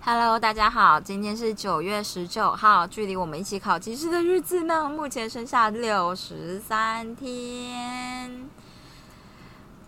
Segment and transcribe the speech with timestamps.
[0.00, 8.48] Hello，大家好，今天是九月十九号，距离我们一起考技师的日子呢，目前剩下六十三天。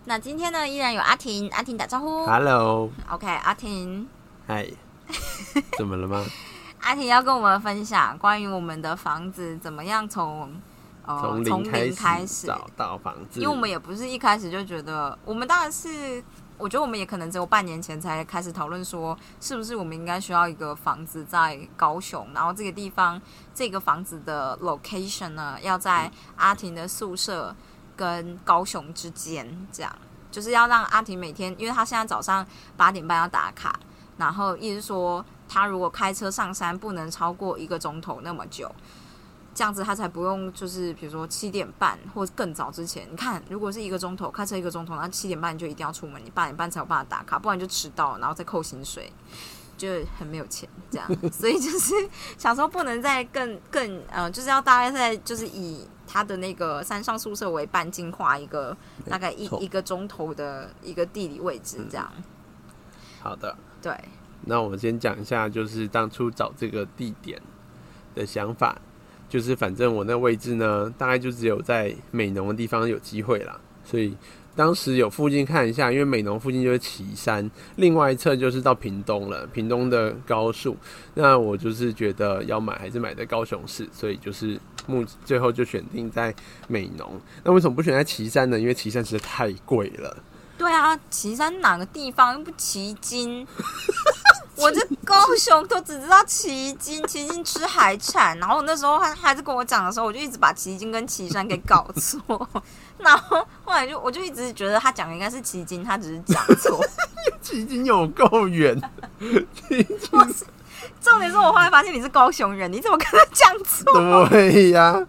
[0.04, 2.26] 那今天呢，依然有阿婷，阿婷打招呼。
[2.26, 4.06] Hello，OK，阿婷，
[4.46, 4.68] 嗨，
[5.78, 6.22] 怎么了吗？
[6.80, 10.48] 阿婷要跟我们分享关于我们的房子怎么样从呃
[11.08, 16.22] 从从零零开始，始找到房子，因为我们也不是一开始就觉得，我们当然是，
[16.58, 23.20] 我觉得我们也可能只有半年前才开始讨论说，是不是我们应该需要一个房子在高雄，然后这个地方
[23.54, 27.56] 这个房子的 location 呢，要在阿婷的宿舍
[27.96, 29.90] 跟高雄之间，这样
[30.30, 33.80] 就是要让阿婷每天，因为她现在早上八点半要打卡，
[34.18, 38.70] 然后意思说她如果开车上山不能超过一个钟头那么久。
[39.58, 49.12] 这样子他才不用，就是比如说七点半或者更早之前，你看如果是一个钟头开车一个钟头，那七点半就一定要出门，你八点半才有办法打卡，不然就迟到，然后再扣薪水，
[49.76, 51.32] 就很没有钱这样。
[51.32, 51.92] 所以就是
[52.38, 58.76] 想说不能再更更 呃，就是要大概在就是以他的那个山上宿舍为半径画一个
[59.10, 62.08] 大概一一个钟头的一个地理位置这样。
[63.20, 63.56] 好的。
[63.82, 63.92] 对，
[64.42, 67.42] 那我们先讲一下，就是当初找这个地点
[68.14, 68.80] 的想法，
[69.28, 74.16] 就是反正我那位置呢，大概就只有在美浓的地方有机会啦，所以
[74.56, 80.76] 当时有附近看一下，因为美浓附近就是旗山，另外一侧就是到屏东了，屏东的高速。
[81.14, 86.34] 那我就是觉得要买还是买在高雄市，所以就是目最后就选定在
[86.66, 87.20] 美浓。
[87.44, 88.58] 那为什么不选在旗山呢？
[88.58, 90.16] 因为旗山实在太贵了。
[90.56, 93.46] 对啊，岐山哪个地方又不旗津？
[94.60, 98.38] 我这高雄都只知道旗津， 旗津吃海产。
[98.38, 102.48] 然后那时候他还是跟我讲的时候，我就一直把旗津跟岐山给搞错。
[102.98, 106.84] 然后后来就我就一直觉得他讲的应该是旗津，他只是讲错。
[107.40, 108.80] 旗津有够远，
[111.00, 114.28] 重点是我后来发现你是高雄人，你怎么跟他讲错？
[114.28, 115.06] 对呀，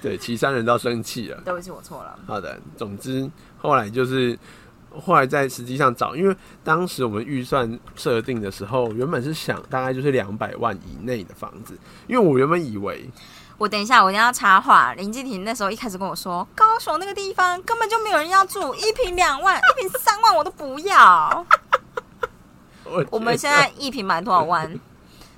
[0.00, 1.40] 对，岐山人都要生气了。
[1.44, 2.18] 对不起，我错了。
[2.26, 4.38] 好的，总之后来就是
[5.00, 13.08] 后来在实际上找，因为当时我们预算设定的时候，原本是想大概就是两百万以内的房子，因为我原本以为
[13.58, 14.92] 我等一下，我一定要插话。
[14.94, 21.46] 林继婷那时候一开始跟我说，高雄那个地方根本就没有人要住，一平两万，一平三万我都不要。
[22.84, 24.78] 我我们现在一平买多少万？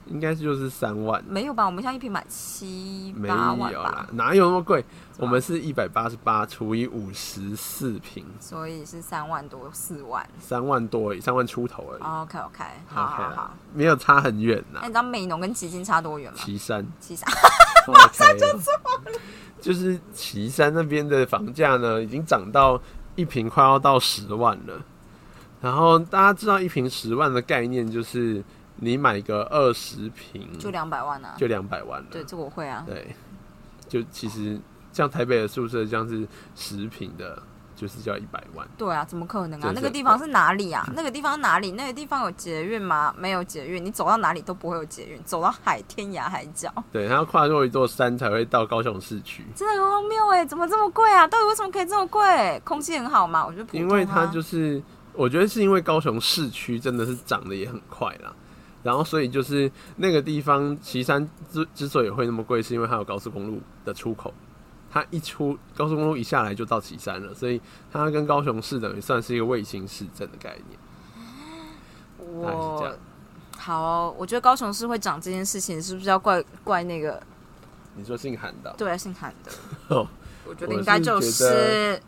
[0.07, 1.65] 应该就是三万，没有吧？
[1.65, 4.85] 我们现在一平买七没八万吧，，哪有那么贵？
[5.19, 10.29] 我们是一百八十八除以五十四平，所以是三万多四万。
[10.41, 12.03] 三万多而已，三万出头而已。
[12.03, 13.55] OK OK，好好好。
[13.73, 14.89] 没有差很远呐那你。
[14.89, 16.39] 知道美浓跟旗津差多远吗？
[16.39, 17.33] 岐山，旗山。
[17.87, 19.13] 马上就错了。
[19.61, 22.81] 就是岐山那边的房价呢，已经涨到
[23.15, 24.83] 一平快要到十万了。
[25.61, 28.43] 然后大家知道一平十万的概念，就是
[28.77, 31.35] 你买个二十平就两百万啊。
[31.39, 32.09] 就两百万了。
[32.11, 32.85] 对，这个我会啊。
[32.85, 33.15] 对，
[33.89, 34.61] 就其实
[34.95, 37.43] 像台北的宿舍，像是十平的，
[37.75, 38.67] 就是要一百万。
[38.79, 39.73] 对啊，怎么可能啊？
[39.75, 40.89] 那个地方是哪里啊？
[40.95, 41.73] 那个地方哪里？
[41.73, 43.13] 那个地方有捷运吗？
[43.19, 50.47] 没有捷运，你走到哪里都不会有捷运，走到海天涯海角，对，它要跨过一座山才会到高雄市区，真的很荒谬哎！
[50.47, 51.27] 怎么这么贵啊？
[51.27, 52.63] 到底为什么可以这么贵？
[52.65, 53.45] 空气很好嘛？
[53.45, 54.81] 我觉得啊因为它就是，
[55.13, 58.33] 我觉得是因为高雄市区真的是涨得也很快啦。
[58.85, 64.33] 然后，所以就是那个地方，岐山之之所以会那么贵，是因为它有高速公路的出口。
[64.95, 67.61] 它一出高速公路一下来就到旗山了，所以
[67.93, 70.79] 它跟高雄市等于算是一个卫星市镇的概念。
[72.41, 72.99] 大概是这我
[73.59, 77.21] 好哦、我觉得高雄市会长这件事情，是不是要怪怪那个
[77.97, 79.51] 你说姓韩的哦、对啊姓韩的？
[79.97, 80.07] 哦
[80.47, 82.01] 我觉得应该就是是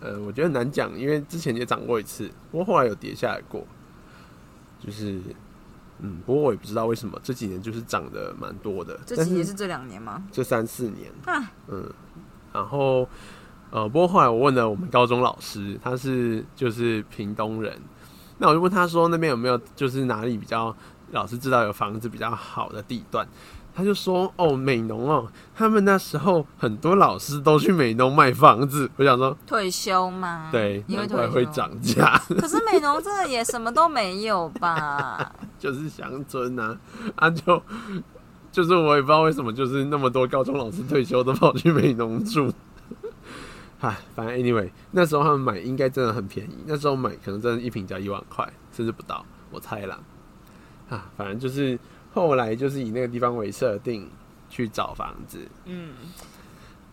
[0.00, 3.64] 呃，我觉得难讲，因为之前也涨过一次，不过后来有跌下来过。
[4.80, 5.18] 就是，
[6.00, 10.22] 嗯，不过我也不知道为什么这几年就是涨得蛮多的，这但几年是这两年吗？
[10.30, 11.90] 这三四年，啊，嗯，
[12.54, 13.06] 然后
[13.70, 17.76] 呃，不过后来我问了我们高中老师，他是就是屏东人，
[18.38, 20.74] 那我就问他说那边有没有就是哪里比较
[21.10, 23.26] 老师知道有房子比较好的地段，
[23.74, 30.48] 他就说哦美农哦，他们那时候很多老师都去美农卖房子，我想说退休吗？
[30.52, 31.44] 对，因为难怪退。
[31.44, 35.32] 会涨价，可是美浓真的也什么都没有吧？
[35.58, 36.78] 就是乡村啊，
[37.16, 37.60] 啊就。
[38.54, 42.52] 就是我也不知道为什么，就是那么多高中老师退休都跑去美农住。
[43.82, 49.98] 唉，反正 anyway，那时候他们买应该真的很便宜，那时候买可能真的一瓶只要一万块，甚至不到，我猜啦。
[50.88, 51.76] 啊，反正就是
[52.12, 54.08] 后来就是以那个地方为设定
[54.48, 55.40] 去找房子。
[55.64, 55.90] 嗯，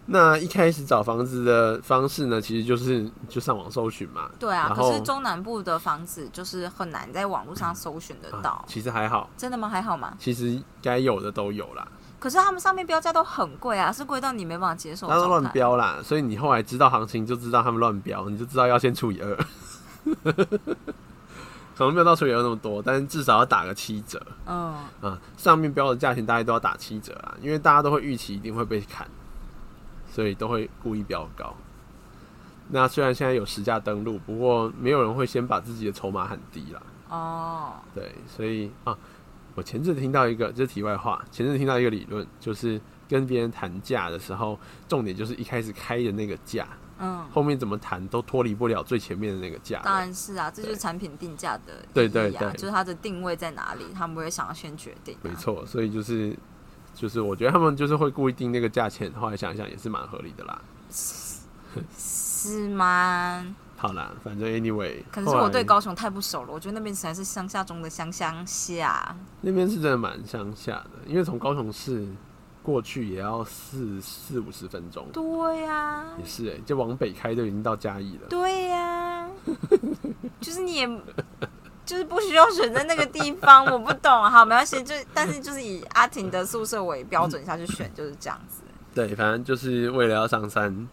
[0.07, 4.29] 那一开始找房子的方式呢，其实就是就上网搜寻嘛。
[4.39, 8.49] 对啊，可是中南部的房子就是很难在网络上搜寻得到。
[8.49, 9.69] 啊其实还好，真的吗？
[9.69, 10.13] 还好吗？
[10.19, 11.87] 其实该有的都有啦，
[12.19, 15.43] 可是他们上面标价都很贵啊，是贵到你没办法接受的他都乱。
[15.51, 19.37] 标啦，所以你后来知道行情就知道他们乱标，你就知道要先除以二。
[21.77, 25.17] 可能没有到除以二那么多，但是至少要打个七折嗯，啊！
[25.35, 29.07] 上面标的价钱大概都要打七折啊，因为大家都会预期一定会被砍，
[30.11, 31.55] 所以都会故意标高。
[32.69, 36.81] 那虽然现在有实价登录，不过没有人会先把自己的筹码喊低啦。
[37.09, 38.97] 哦，对，所以啊，
[39.55, 42.79] 我前阵听到一个，这是题外话，前阵听到一个理论，就是
[43.09, 46.65] 跟别人谈价的时候，重点就是一开始开的那个价，
[46.99, 49.81] 嗯，后面怎么谈都脱离不了最前面的那个价。
[49.83, 55.19] 当然是啊，这就是产品定价的对对对就是它的定位在哪里，他们会想要先决定、啊。
[55.23, 56.33] 没，错，所以就是
[56.93, 60.61] 就是我觉得他们就是会故意定那个价钱，后来想一想也是蛮合理的啦。
[61.97, 63.55] 是吗？
[63.77, 69.15] 好啦，反正 anyway，可能是我对高雄太不熟了，我觉得那边实在是乡下中的乡乡下。
[69.41, 72.07] 那边是真的蛮乡下的，因为从高雄市
[72.61, 75.07] 过去也要四四五十分钟。
[75.11, 78.27] 对呀、也是哎、就往北开就已经到嘉义了。
[78.29, 79.27] 对呀、
[80.39, 80.87] 就是你也。
[81.91, 84.23] 就是不需要选在那个地方，我不懂。
[84.23, 88.61] 好，没关系，就但是就是以阿婷的宿舍为标准下去选，就是这样子。
[88.95, 90.87] 对，反正就是为了要上山。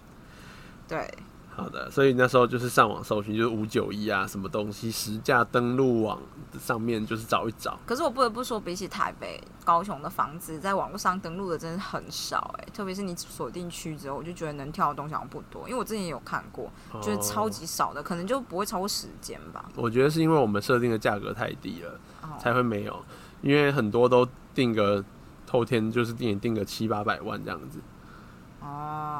[0.88, 1.08] 对，
[1.58, 6.20] 好的，所以那时候就是上网搜寻，就是五九一啊，什么东西实价登录网
[6.58, 7.76] 上面就是找一找。
[7.84, 15.68] 可是我不得不说，比起台北、高雄的房子，在网络上登录的真的很少哎、特别是你锁定区之后，我就觉得能跳的东西好像不多。
[15.68, 16.70] 因为我之前也有看过，
[17.02, 19.68] 就是超哦级少的，可能就不会超过时间吧。
[19.74, 23.04] 我觉得是因为我们设定的价格太低了，哦，才会没有。
[23.42, 25.04] 因为很多都定个
[25.50, 27.78] 后天就是定定个七八百万这样子，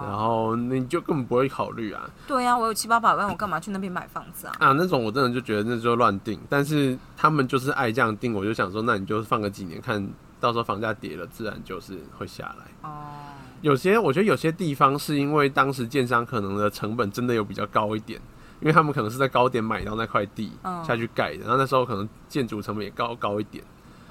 [0.01, 0.17] 然哦，
[0.51, 2.09] 后你就根本不会考虑啊。
[2.27, 4.55] 对呀、我有七八百万，我干嘛去那边买房子啊？
[4.61, 10.07] 啊那种我真的就觉得那就乱定，但是他们就是爱这样定，我就想说，那你就放个几年，看
[10.41, 12.89] 到时候房价跌了，自然就是会下来。
[12.89, 13.01] 哦，
[13.61, 18.21] 有些我觉得有些地方是因为当时建商可能的成本真的有比较高一点，
[18.61, 20.85] 因为他们可能是在高点买到那块地嗯。
[20.85, 23.65] 下去盖的，然后那时候可能建筑成本也高高一点，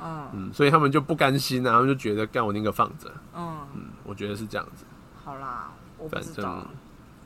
[0.03, 0.27] 嗯。
[0.33, 4.83] 嗯，所以他们就不甘心啊，他们就觉得干我宁可放着，嗯，嗯，我觉得是这样子。
[5.27, 6.65] 好啦，我不知道。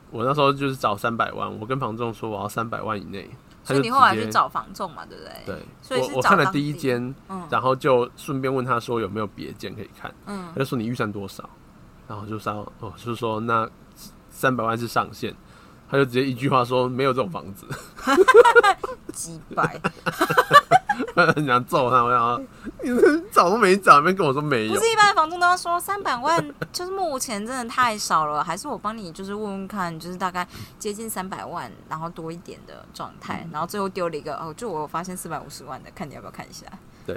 [0.10, 3.30] 我那时候就是找三百万，我跟房仲说我要三百万以内，
[3.64, 5.32] 所以你后来直接去找房仲嘛，对不对？
[5.46, 11.48] 对，所以我我看了第一间，嗯然后就顺便问他说有没有别间可以看，嗯他就说你预算多少，
[12.08, 13.70] 然后就说哦，就是说那
[14.32, 15.32] 三百万是上限，
[15.88, 17.68] 他就直接一句话说没有这种房子，
[19.14, 19.80] 几百，
[21.16, 22.42] 很想揍他，我想说
[22.84, 30.48] 你找都没找，那边跟我说没有不，是一般的房东都要说三百万，就是目前真的太少了，还是我帮你就是问问看，就是大概
[30.78, 36.66] 接近三百万，然后多一点的状态，然后最后丢了一个哦，就我发现四百五十万的，看你要不要看一下
[37.06, 37.16] 对，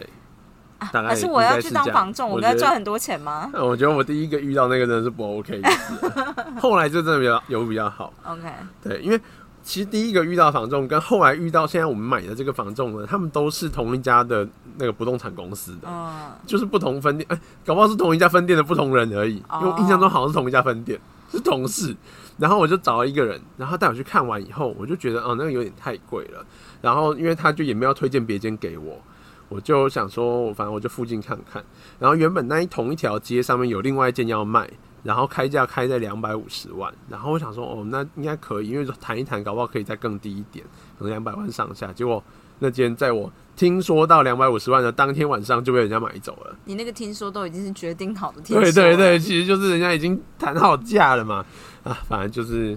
[0.78, 0.88] 啊？
[0.92, 5.70] 大概还是我要去当房仲，我我觉得跟他赚很多钱吗呃 我觉得我第一个遇到那个真的是不 OK 的
[6.60, 8.12] 后来就真的比较有比较好。
[8.24, 8.42] ？OK，
[8.82, 9.20] 对，因为
[9.64, 14.46] 其实第一个遇到房仲，跟后来遇到现在我们买的这个房仲呢，他们都是同一家的
[14.76, 19.42] 那个不动产公司的，嗯，就是不同分店，哎、搞不好是同一家分店的不同人而已。
[19.48, 21.00] 哦因为我印象中好像是同一家分店，
[21.32, 21.96] 是同事。
[22.36, 26.44] 然后我就找了一个人，然后带我去看完以后，我就觉得哦，那个有点太贵了。
[26.82, 29.00] 然后因为他就也没有推荐别间给我，
[29.48, 31.64] 我就想说，我反正我就附近看看。
[31.98, 34.68] 然后原本那一同一条街上面有另外一间要卖，
[35.04, 36.92] 然后开价开在两百五十万。
[37.08, 40.64] 然后我想说，哦，那应该可以，因为谈一谈，搞不好可以再更低一点，
[40.98, 41.92] 可能两百万上下。
[41.92, 42.20] 结果
[42.58, 46.56] 那间在我听说到两百五十万的当天晚上就被人家买走了。
[46.64, 51.44] 你那个听说都已经是决定好的听说，对对对，其实就是人家已经谈好价了嘛。
[51.84, 52.76] 啊，反正就是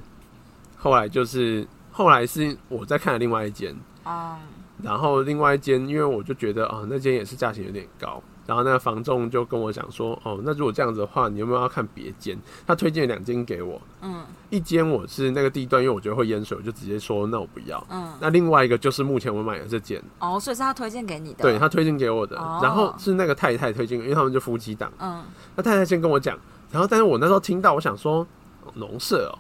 [0.76, 4.36] 后来就是后来是我在看了另外一间，嗯，
[4.84, 12.36] 然后另外一间，因为我就觉得啊，那间也是价钱有点高，然后那个房仲就跟我讲说，哦，那如果这样子的话，你有没有要看别间？
[12.66, 17.86] 他推荐两间给我，嗯一间我是那个地段，因为我觉得会淹水，我就直接说那我不要。
[17.90, 24.92] 嗯，那另外一个就是目前我买的这间，哦，所以是他推荐给你的，对他推荐给我的，哦然后是那个太太推荐，因为他们就夫妻档。
[25.00, 25.22] 嗯
[25.56, 26.40] 那太太先跟我讲，
[26.72, 28.26] 然后但是我那时候听到，我想说
[28.64, 29.36] 哦农舍哦，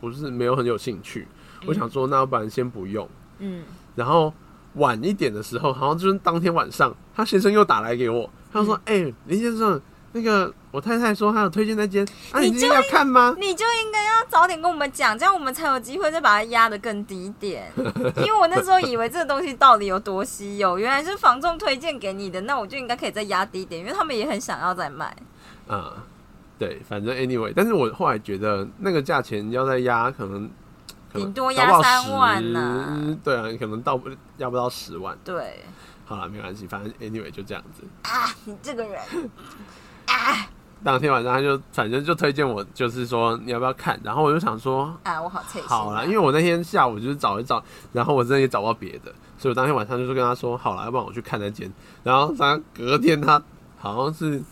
[0.00, 1.28] 我是没有很有兴趣，
[1.64, 3.08] 我想说那要不然先不用。
[3.38, 3.62] 嗯
[3.94, 4.32] 然后
[4.74, 9.80] 晚一点的时候，好像就是当天晚上，他先生又打来给我，他说：“哎、林先生，
[10.12, 17.70] 那个我太太说她有推荐那间，啊，你你今天要看吗你就应该要早点跟我们讲，这样我们才有机会再把它压得更低一点。
[18.16, 25.14] 因为我那时候以为这个东西到底有多稀有，原来是房仲推荐给你的，那我就应该可以再压低一点，因为他们也很想要再卖。？”
[25.68, 25.92] 啊，
[26.58, 30.50] 对，反正 anyway，但是我后来觉得那个价钱要再压，可能
[31.12, 35.16] 顶多压三万呢10对啊，可能到不压不到十万。
[35.22, 35.62] 对
[36.08, 37.82] 好了，没关系，反正 anyway 就这样子。
[38.02, 38.98] 啊，你这个人
[40.06, 40.48] 啊
[40.82, 47.62] 当天晚上他就反正就推荐我，就是说你要不要看，然后我就想说啊，我好脆心、好啦，因为我那天下午就是找一找，
[47.92, 51.70] 然后我真的也找不到别的，所以我当天晚上就是跟他说好了，要不然我去看那间。
[52.02, 53.42] 然后他隔天他
[53.76, 54.42] 好像是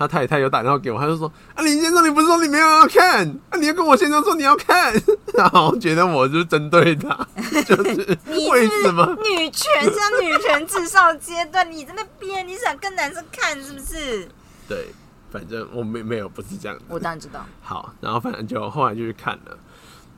[0.00, 4.94] 他太太有打电话给我，他就说啊林先生，你不是说你没有要看，啊你要跟我先生说你要看，
[5.36, 7.14] 然后觉得我就针对他，
[7.66, 9.14] 就是你为什么？
[9.22, 14.26] 女权像女权至上阶段，你在那边你想跟男生看是不是？
[14.66, 14.86] 对，
[15.30, 16.84] 反正我没没有不是这样的。
[16.88, 19.58] 我当然知道，好，然后反正就后来就去看了，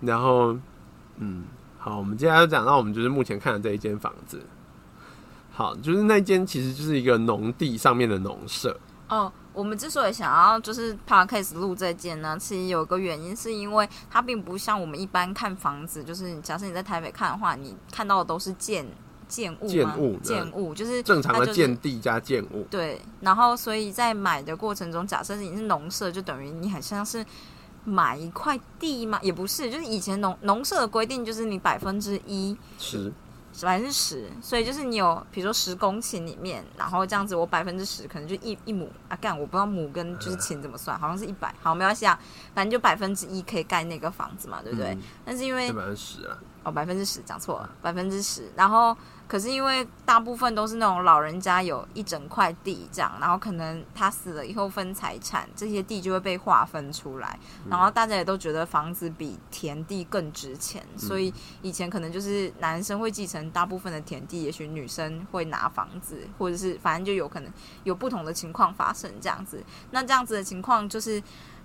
[0.01, 0.57] 然后
[1.19, 1.43] 嗯，
[1.77, 4.41] 好，我们接下来就讲到我们就是目前看的这一间房子。
[5.51, 18.87] 好，就是那间其实就是一个农地上面的农舍，哦，我们之所以想要就是 podcast 录这件呢，其实有个原因，是因为它并不像我们一般看房子，就是假设你在台北看的话，你看到的都是建
[19.29, 22.67] 建物建物建物就是正常的建地加建物。
[22.71, 27.25] 对，然后所以在买的过程中，假设你是农舍，就等于你很像是
[27.85, 29.19] 买一块地吗？
[29.23, 33.13] 也不是，就是以前农农舍的规定就是你百分之一十，
[33.61, 42.19] 百分之十，所以就是你有比如说十公顷里面，然后这样子我百分之十可能就一一亩啊，干我不知道亩跟就是顷怎么算，好像是一百，好没关系啊，
[42.55, 44.95] 反正就百分之一可以盖那个房子嘛，对不对？
[44.95, 48.51] 嗯但是因为百分之十啊，哦，百分之十讲错了，百分之十。
[48.57, 57.39] 然后可是因为大部分都是那种老人家有一整块地这样，然后可能他死了以后分财产，这些地就会被划分出来，
[57.69, 67.53] 然后大家也都觉得房子比田地更值钱，所以以前可能就是男生会继承大部分的田地，也许女生会拿房子，或者是反正就有可能
[67.85, 69.63] 有不同的情况发生这样子。
[69.91, 71.23] 那这样子的情况就是。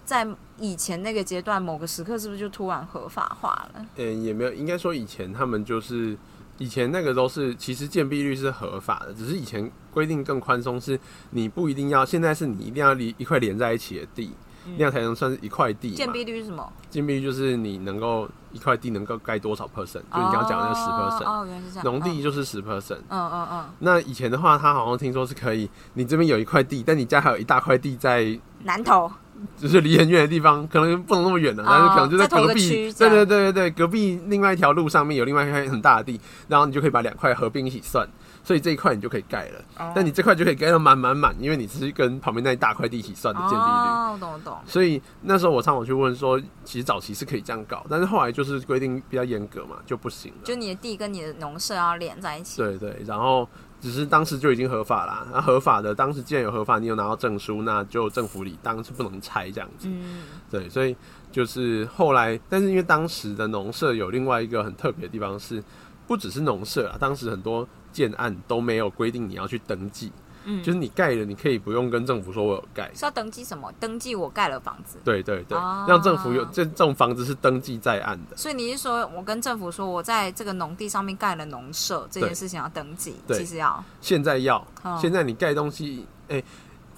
[0.08, 0.26] 在
[0.58, 3.86] 以前那个阶段，某个时刻是不是就突然合法化了？
[3.98, 6.18] 嗯，也没有，应该说以前他们就是
[6.60, 10.98] 以前那个都是，其实建蔽率是合法的，只是以前规定更宽松，是
[11.32, 14.32] 你不一定要，现在是你一定要离一块连在一起的地，
[14.78, 15.94] 那样才能算是一块地。
[15.94, 16.72] 建蔽率是什么？
[16.90, 21.84] 建蔽率就是你能够一块地能够盖多少 percent，就你刚刚讲的那十 percent，哦，原来是这样。
[21.84, 23.02] 农地就是十 percent。
[23.10, 29.12] 嗯，嗯嗯那以前的话，他好像听说是可以，你这边有一块地，但你家还有一大块地在嗯，南投。
[29.58, 38.08] 就是离很远的地方，可能不能那么远了，但是可能就在隔壁，对对对对对，隔壁另外一条路上面有另外一块很大的地，然后你就可以把两块合并一起算，
[38.44, 43.62] 所以这一块你就可以盖了，哦但你这块就可以盖到满满满，因为你是跟旁边那一大块地一起算的建地率。
[43.62, 44.58] 哦，我懂我懂。
[44.66, 50.38] 所以那时候我上网去问说，其实早期是可以这样搞，但是后来就是规定比较严格嘛，就不行了。
[50.44, 52.58] 就你的地跟你的农舍要连在一起。
[52.58, 53.48] 对对，然后
[53.80, 55.28] 只是当时就已经合法啦。
[55.32, 59.88] 那合法的，当时既然有合法，你有拿到证书，那就政府里当是不能拆这样子。
[59.90, 60.96] 嗯，对，所以
[61.32, 65.64] 就是后来，但是因为当时的农舍有另外一个很特别的地方是，
[66.08, 70.12] 不只是农舍啊，当时很多建案都没有规定你要去登记，
[70.50, 72.90] 嗯就是你盖了，你可以不用跟政府说我有盖。
[72.96, 73.72] 是要登记什么？
[73.80, 74.98] 登记我盖了房子。
[75.04, 78.38] 对对对，哦让政府有这这种房子是登记在案的。
[78.38, 83.16] 所以你是说我跟政府说我在这个农地上面盖了农舍这件事情要登记？
[83.28, 83.84] 对其实要。
[84.02, 86.42] 现在要，哦现在你盖东西，哎、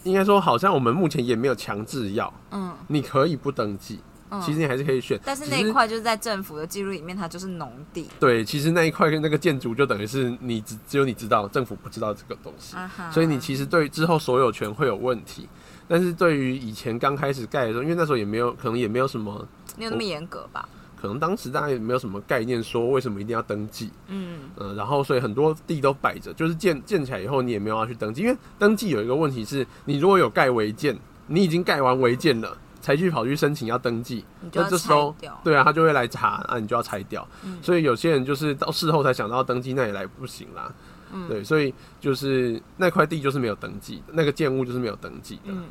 [0.04, 4.00] 应该说好像我们目前也没有强制要，嗯你可以不登记，
[4.30, 4.42] 嗯。
[4.42, 5.20] 其实你还是可以选。
[5.24, 8.08] 但是那一块就是在政府的记录里面，它就是农地。
[8.20, 15.48] 对，其实那一块跟那个建筑就等于是你只只有你知道，政府不知道这个东西，啊哈所以你其实对之后所有权会有问题。
[15.88, 20.70] 但是对于以前刚开始盖的时候，因为那时候也没有，可能也没有什么，没有那么严格吧？
[21.02, 23.90] 可能当时大家也没有什么概念，说为什么一定要登记。
[24.08, 30.96] 嗯嗯，然后所以很多地都摆着，就是建建起来以后，你也没有要去登记，因为登记有一个问题是，你如果有盖违建，
[31.28, 32.56] 你已经盖完违建了，
[32.90, 35.16] 才去跑去申请要登记，你就要那这时候。
[35.44, 37.28] 对啊，他就会来查，啊，你就要拆掉。
[37.44, 40.74] 嗯所以有些人就是到事后才想到登记，那也来不行啦。
[41.14, 45.66] 嗯对，所以就是那块地就是没有登记的，那个建物就是没有登记的，嗯，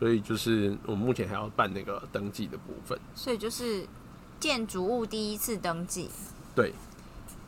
[0.00, 2.98] 所以就是我们目前还要办那个登记的部分。
[3.14, 3.86] 所以就是
[4.40, 6.10] 建筑物第一次登记。
[6.52, 6.72] 对，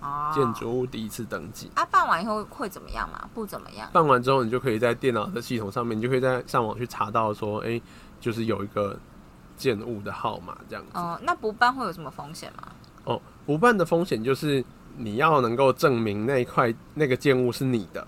[0.00, 0.30] 哦。
[0.32, 1.68] 建筑物第一次登记。
[1.74, 3.28] 啊，办完以后会怎么样嘛？
[3.34, 3.88] 不怎么样。
[3.92, 7.80] 办完之后，你就可以在电脑的系统上面，你就可以在上网去查到说，哎、
[8.20, 8.98] 就是有一个
[9.56, 10.90] 建物的号码这样子。
[10.94, 12.68] 哦、那不办会有什么风险吗？
[13.04, 14.64] 哦，不办的风险就是
[14.96, 18.06] 你要能够证明那一块那个建物是你的。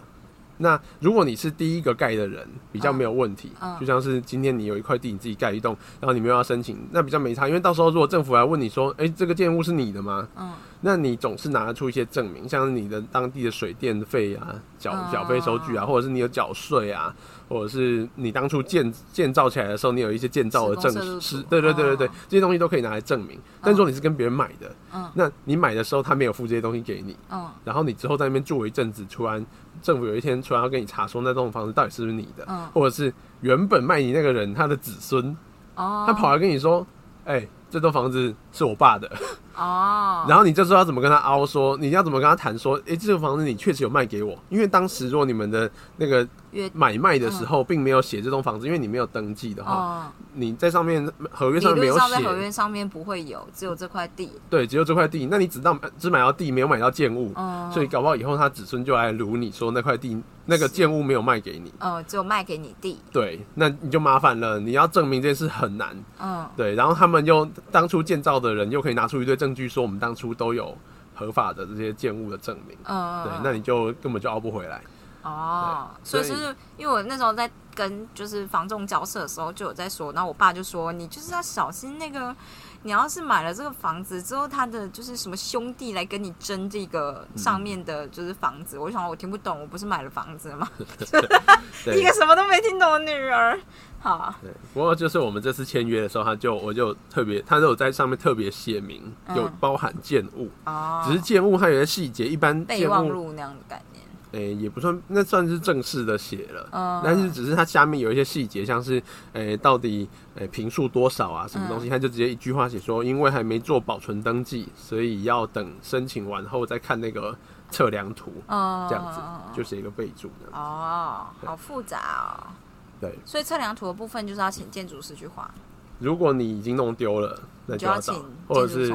[0.61, 3.53] 那如果你是第一个盖的人，比较没有问题。
[3.61, 7.47] 嗯嗯就像是今天你有一块地，你自己盖一栋，然后你没有要申请，那比较没差。
[7.47, 10.27] 因为到时候如果政府来问你说，哎、这个建物是你的吗？
[10.37, 17.13] 嗯，那你总是拿得出一些证明，像是你的当地的水电费啊、缴嗯缴费收据啊，或者是你有缴税啊，
[17.49, 23.39] 或者是你当初建建造起来的时候，你有一些建造的证施工摄入实，对对对对对哦，这些东西都可以拿来证明。
[23.61, 29.45] 但是如果你是跟别人买的，嗯那你买的时候他没有付这些东西给你，嗯然后你之后在那边住了一阵子，突然
[29.83, 35.37] 政府有一天突然要跟你查说那栋房子到底是不是你的，嗯或者是原本卖你那个人他的子孙，
[35.75, 36.87] 哦，他跑来跟你说，
[37.29, 39.07] 哎、这栋房子是我爸的，
[39.55, 46.29] 哦， 然后你这时候要怎么跟他凹说，你要怎么跟他谈说，哎、这个房子你确实有卖给我，因为当时如果你们的那个约
[46.73, 54.31] 买卖的时候并没有写这栋房子，因为你没有登记的话，哦，你在上面合约上面没有论上在合，约上面不会有，只有这块地。
[54.49, 62.99] 对，只有这块地，那你只到只买到地，没有买到建物，嗯，所以搞不好以后他子孙就来撸你说那块地那个建物没有卖给你，哦，只有卖给你地。
[63.12, 66.49] 对，那你就麻烦了，你要证明这件事很难，嗯。
[66.57, 70.76] 对，然后他们又当初建造的人又可以拿出一堆证据说我们当初都有
[71.14, 74.81] 合法的这些建物的证明，嗯，对，那你就根本就熬不回来。
[75.23, 82.35] 哦，所以就是因为我那时候在跟就是房仲交涉的时候就有在说，然后我爸就说你就是要小心那个，
[82.83, 90.69] 你要是买了这个房子之后，他的就是什么兄弟来跟你争这个上面的就是房子， 我就想我听不懂，我不是买了房子吗？
[91.87, 93.59] 一个什么都没听懂的女儿。
[94.01, 104.05] 好，对，不过就是我们这次签约的时候，他就我就特别，他都有在上面特别写明嗯有包含建物，哦，只是建物它有些细节，一般备忘录那样的概念。
[104.33, 106.69] 诶、也不算，那算是正式的写了。
[106.73, 117.37] 嗯，但是只是它下面有一些细节，像是诶、到底诶平数多少啊，什么东西，他就直接一句话写说，因为还没做保存登记，所以要等申请完后再看那个
[117.71, 119.21] 测量图，嗯这样子
[119.57, 120.53] 就写一个备注的。
[120.53, 122.53] 哦，好复杂哦。
[123.01, 125.49] 对，所以测量图的部分就是要请建筑师去画。
[125.99, 128.14] 如果你已经弄丢了，那就要找
[128.47, 128.95] 或者是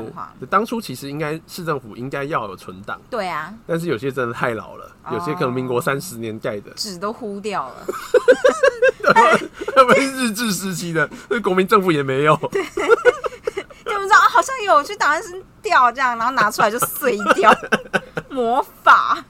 [0.50, 7.86] 当初其实应该市政府应该要有存档，对啊，但是有些真的太老了，有些可能民国三十年盖的，纸都糊掉了。
[9.76, 12.34] 他们是日治时期的，那国民政府也没有。
[12.38, 12.48] 就
[13.94, 17.54] 不知道啊好像有去档案室掉这样，然后拿出来就碎掉，
[18.32, 19.22] 魔法，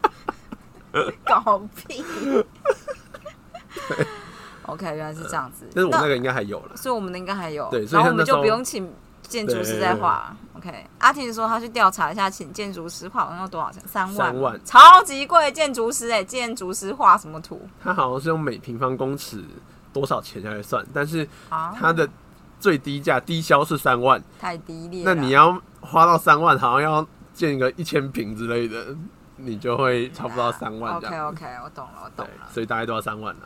[1.26, 2.06] 搞屁。
[4.67, 5.67] OK，原来是这样子。
[5.73, 6.76] 但是我那个应该还有了。
[6.76, 10.36] 所以我们的应该还有，对所以然后我们就不用请建筑师再画。
[10.54, 13.84] OK，阿婷说她去调查一下，请建筑师画，好像要多少钱？
[13.86, 15.52] 三万，三万超级贵。
[15.52, 19.43] 建筑师哎、建筑师画什么图他好像是用每平方公尺
[19.91, 21.76] 多少钱下来算，但是啊？
[21.78, 22.08] 它的
[22.60, 25.13] 最低价低消是三万，太低劣了。
[25.13, 28.95] 那你要花到三万，好像要建一个一千平之类的，
[29.36, 31.28] 你就会差不多三万这 OK 样。
[31.28, 32.47] OK，我懂了，我懂了，。
[32.54, 33.41] 所以大概都要三万了。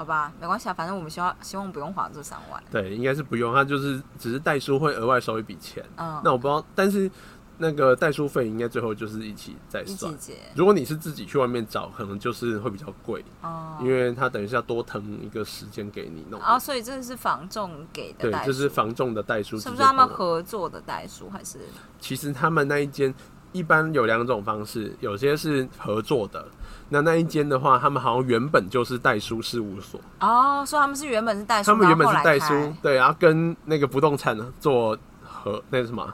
[0.00, 2.62] 好吧，没关系啊，反正我们希望希望不用花这三万。
[2.70, 5.84] 对，应该是不用，他就是只是代书会额外收一笔钱。
[5.98, 7.10] 嗯，那我不知道，但是
[7.58, 10.10] 那个代书费应该最后就是一起再一算
[10.54, 16.40] 如果你是自己去外面找，可能就是会比较贵，哦，因为他等于是要多腾一个时间给你弄。
[16.40, 21.58] 哦，所以这是房仲给的对代，书，这是房仲的代书，是不是他们合作的代书还是？
[22.00, 23.14] 其实他们那一间
[23.52, 26.48] 一般有两种方式，有些是合作的，
[26.90, 36.12] 那那一间的话，他们好像原本就是代书事务所，哦，所以他们是原本是代书，他们原本是代书对，然后跟那个不动产做合那个什么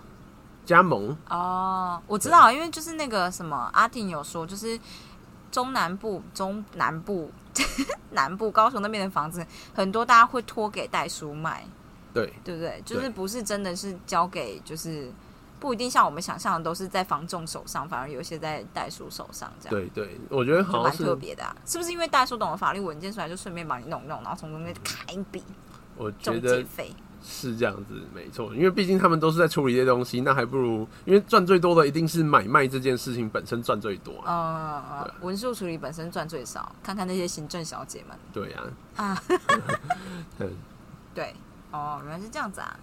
[0.65, 4.79] 加盟，哦，我知道，因为就是那个什么阿婷有说，就是
[5.51, 7.31] 中南部、中南部、
[8.13, 11.65] 南部高雄那边的房子，很多大家会托给代书卖，
[12.13, 12.83] 对对不对？
[12.85, 15.11] 就是不是真的是交给，就是
[15.59, 19.71] 不一定像我们想象的都是在房仲手上，反而有一些在代书手上这样。
[19.71, 25.43] 对对，我觉得就蛮好像是，特别的、啊，是不是因为代书懂了法律文件，所以就顺便帮你弄一弄，然后从中间砍一笔
[25.97, 26.65] 我觉中得？
[27.29, 38.63] 是这样子，没错，因为毕竟他们都是在处理这些东西，那还不如，因为赚最多的一定是买卖这件事情本身赚最多啊，嗯，对文书处理本身赚最少，看看那些行政小姐们对呀、
[38.95, 39.23] 啊，
[40.39, 40.51] 嗯
[41.13, 41.35] 对，
[41.73, 42.79] 哦，原来是这样子啊。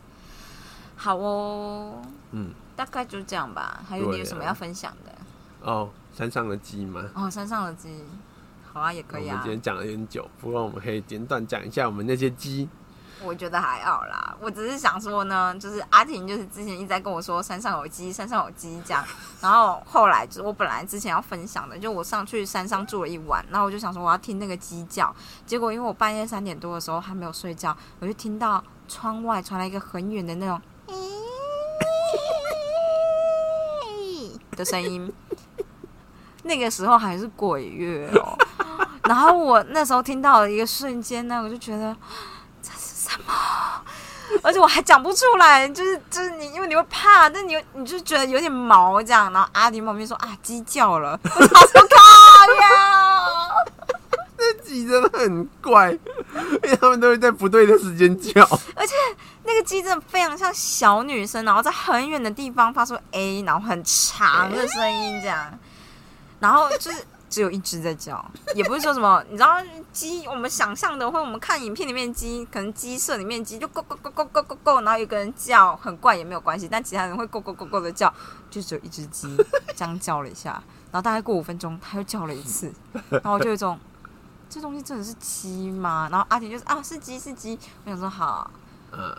[1.03, 3.83] 好哦，嗯，大概就这样吧。
[3.85, 5.11] 还有你有什么要分享的？
[5.59, 8.05] 哦，山上的鸡吗，哦，山上的鸡，
[8.71, 9.51] 好啊，也可以啊我们今。
[9.51, 12.69] 天讲了有点久，不过我们可以简短讲一下我们那些鸡。
[13.21, 19.03] 我觉得还好啦，我只是想说呢，就是阿婷就是之前一直在跟我说山上有鸡，山上有鸡这样，
[19.41, 25.13] 然后后来就是我本来之前要分享的，就我上去山上住了一晚，然后我就想说我要听那个鸡叫，
[25.45, 30.61] 结果因为我半夜三点多的时候还没有睡觉，我就听到窗外传来一个很远的那种
[34.55, 35.11] 的声音，
[36.43, 38.37] 那个时候还是鬼月哦，
[39.03, 41.95] 然后我那时候听到了一个瞬间呢，我就觉得
[42.61, 43.33] 这是什么？
[44.41, 49.31] 而且我还讲不出来，就是就是你，因为你会怕，但你你就觉得有点毛这样。
[49.31, 53.12] 然后阿迪旁边说啊，鸡叫了， 我说靠呀，
[54.73, 58.41] 鸡真的很怪，因为他们都会在不对的时间叫。
[58.75, 58.93] 而且
[59.43, 65.59] 那个鸡真的非常像小女生，然后在很远的地方发出 A，然后很长的声音这样，
[66.39, 68.23] 然后就是只有一只在叫，
[68.55, 69.57] 也不是说什么，你知道
[69.91, 78.13] 鸡，我们想象的或我们看影片里面鸡，可能鸡舍里面鸡就咕咕咕咕咕咕咕，然后有个人叫很怪也没有关系，但其他人会咕咕咕咕的叫，
[78.49, 79.35] 就只有一只鸡
[79.75, 80.51] 这样叫了一下，
[80.91, 82.71] 然后大概过五分钟，它又叫了一次，
[83.09, 83.79] 然后我就有一种
[84.53, 86.07] 这东西真的是鸡吗？
[86.11, 88.51] 然后阿婷就是啊是鸡是鸡，我想说好。
[88.91, 89.11] 嗯，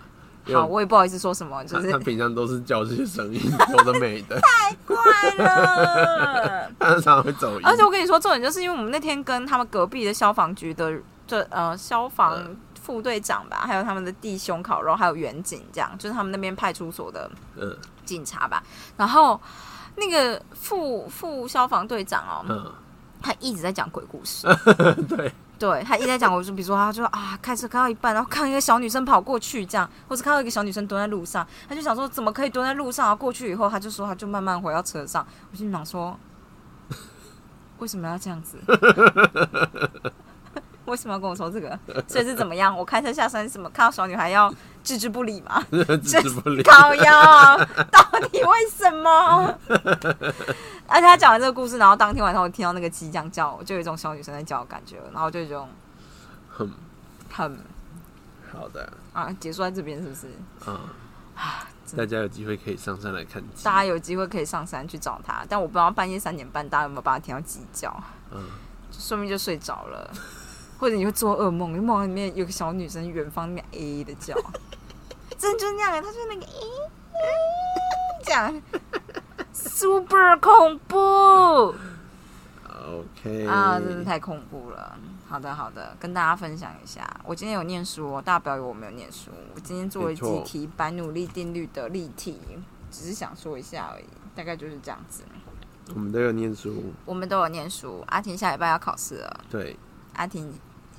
[0.54, 3.40] 好，我也不好意思说什么，就是他他平常都是叫这些声音，
[3.76, 4.96] 有的没的，太怪
[5.38, 6.70] 了。
[6.78, 7.66] 他常常会走音。
[7.66, 12.38] 而且我跟你说，重点就是因为我们那天跟他们隔壁的消防局的这呃消防
[12.80, 18.62] 副队长吧，还有他们的弟兄烤肉，还有远警，这样就是他们那边派出所的嗯警察吧。
[18.96, 19.40] 然后
[19.96, 22.72] 那个副副消防队长哦，嗯，
[23.24, 24.46] 他一直在讲鬼故事。
[25.08, 33.06] 对，对他一直在讲，我就比如说，他就说啊，开车开到一半，然后看一个小女生跑过去，这样，或者看到一个小女生蹲在路上，他就想说，怎么可以蹲在路上？
[33.06, 35.26] 然后过去以后，他就说，他就慢慢回到车上。
[35.50, 36.18] 我心里想说，
[37.78, 38.58] 为什么要这样子？
[40.84, 41.78] 为什么要跟我说这个？
[42.06, 42.76] 所以是怎么样？
[42.76, 45.64] 我开车下山，什么看到小女孩要置之不理吗？
[45.70, 46.62] 置之不理。
[46.62, 49.58] 到底为什么？
[50.94, 55.68] 而且他讲完这个故事，然后当天晚上我听到那个鸡这样叫，我就有一种小女生在叫的感觉了，然后就有一种
[56.48, 56.70] 很，
[57.28, 57.59] 很
[58.52, 60.28] 好的，啊，结束在这边是不是？
[60.68, 60.78] 嗯，
[61.96, 63.72] 大家有机会可以上山来看鸡大。
[63.72, 67.92] 家有机会可以上山去找他，但我不知道半夜三点半大家有没有把他听到鸡叫，
[68.30, 68.40] 嗯，
[68.92, 70.09] 说明就睡着了，
[70.78, 74.33] 或者你会做噩梦，你梦里面有个小女生远方那边 A 的叫，
[75.37, 76.61] 真的就是那样，她就是那个 A
[78.24, 78.62] 这样
[79.54, 81.74] ，super 恐怖。
[82.86, 84.98] OK 啊，真是太恐怖了。
[85.26, 92.38] 好的，好的，跟大家分享一下，我今天有念书哦，大家不要以为我没有念书，我今天做了几题白努力定律的例题，
[92.90, 95.22] 只是想说一下而已，大概就是这样子。
[95.94, 99.76] 我们都有念书，我们都有念书，阿婷下礼拜要考试了，对，
[100.14, 100.52] 阿婷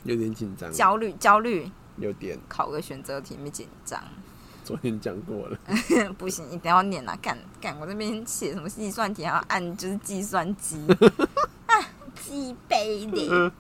[0.04, 4.02] 有点紧张，焦虑焦虑，有点，考个选择题没紧张，
[4.66, 5.58] 昨天讲过了，
[6.18, 7.16] 不行，一定要念啊！
[7.22, 10.84] 干干，我这边写什么计算题还要按就是计算机
[11.68, 11.78] 啊，
[12.16, 13.52] 鸡背的。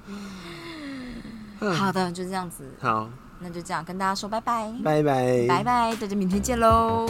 [1.78, 3.08] 好的，就这样子，好，
[3.40, 7.08] 那就这样跟大家说拜拜，拜拜，拜拜，大家明天见喽。